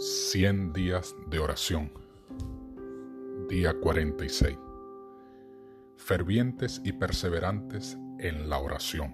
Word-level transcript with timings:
100 0.00 0.72
días 0.74 1.16
de 1.26 1.40
oración. 1.40 1.90
Día 3.48 3.74
46. 3.80 4.56
Fervientes 5.96 6.80
y 6.84 6.92
perseverantes 6.92 7.98
en 8.20 8.48
la 8.48 8.58
oración. 8.58 9.12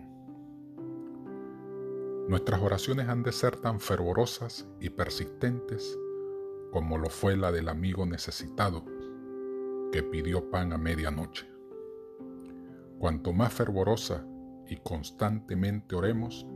Nuestras 2.29 2.61
oraciones 2.61 3.09
han 3.09 3.23
de 3.23 3.32
ser 3.32 3.57
tan 3.57 3.80
fervorosas 3.80 4.68
y 4.79 4.91
persistentes 4.91 5.98
como 6.70 6.98
lo 6.98 7.09
fue 7.09 7.39
la 7.39 7.51
del 7.51 7.71
amigo 7.71 8.05
necesitado 8.05 8.85
que 9.91 10.03
pidió 10.03 10.51
pan 10.51 10.75
a 10.75 10.77
medianoche. 10.77 11.46
Cuanto 12.98 13.32
más 13.32 13.55
fervorosa 13.55 14.27
y 14.69 14.77
constantemente 14.77 15.96
oremos, 15.96 16.46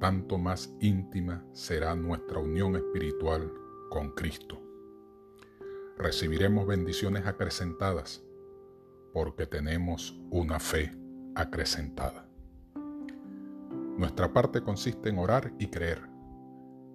tanto 0.00 0.38
más 0.38 0.74
íntima 0.80 1.44
será 1.52 1.94
nuestra 1.94 2.40
unión 2.40 2.74
espiritual 2.74 3.52
con 3.90 4.10
Cristo. 4.12 4.58
Recibiremos 5.98 6.66
bendiciones 6.66 7.26
acrecentadas 7.26 8.24
porque 9.12 9.46
tenemos 9.46 10.18
una 10.30 10.58
fe 10.58 10.90
acrecentada. 11.34 12.26
Nuestra 13.98 14.32
parte 14.32 14.62
consiste 14.62 15.10
en 15.10 15.18
orar 15.18 15.52
y 15.58 15.66
creer. 15.66 16.00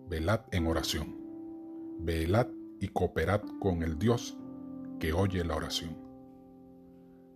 Velad 0.10 0.42
en 0.52 0.66
oración. 0.66 1.16
Velad 2.00 2.48
y 2.80 2.88
cooperad 2.88 3.42
con 3.60 3.84
el 3.84 4.00
Dios 4.00 4.40
que 5.00 5.14
oye 5.14 5.46
la 5.46 5.56
oración. 5.56 5.96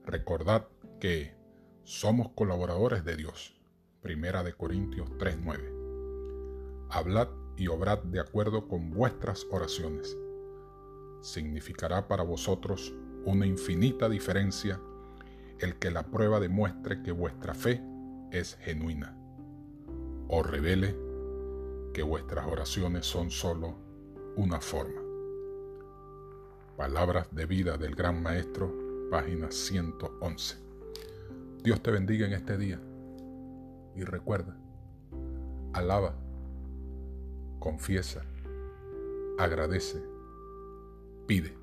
Recordad 0.03 0.67
que 0.99 1.35
somos 1.83 2.29
colaboradores 2.29 3.05
de 3.05 3.15
Dios 3.15 3.58
Primera 4.01 4.43
de 4.43 4.53
Corintios 4.53 5.09
3:9. 5.17 6.87
Hablad 6.89 7.27
y 7.57 7.67
obrad 7.67 7.99
de 8.03 8.21
acuerdo 8.21 8.65
con 8.69 8.91
vuestras 8.91 9.45
oraciones. 9.51 10.17
Significará 11.21 12.07
para 12.07 12.23
vosotros 12.23 12.93
una 13.25 13.45
infinita 13.45 14.07
diferencia 14.07 14.79
el 15.59 15.75
que 15.75 15.91
la 15.91 16.03
prueba 16.03 16.39
demuestre 16.39 17.03
que 17.03 17.11
vuestra 17.11 17.53
fe 17.53 17.83
es 18.31 18.55
genuina 18.61 19.17
o 20.29 20.43
revele 20.43 20.95
que 21.93 22.01
vuestras 22.01 22.47
oraciones 22.47 23.05
son 23.05 23.29
sólo 23.29 23.75
una 24.37 24.61
forma. 24.61 25.01
Palabras 26.77 27.27
de 27.35 27.45
vida 27.45 27.75
del 27.75 27.95
Gran 27.95 28.23
Maestro, 28.23 28.73
página 29.11 29.51
111. 29.51 30.55
Dios 31.61 31.83
te 31.83 31.91
bendiga 31.91 32.25
en 32.25 32.31
este 32.31 32.57
día 32.57 32.79
y 33.95 34.03
recuerda, 34.03 34.57
alaba, 35.73 36.15
confiesa, 37.59 38.23
agradece, 39.37 40.03
pide. 41.27 41.57